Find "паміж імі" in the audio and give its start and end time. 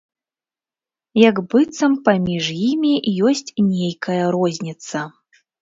2.09-2.93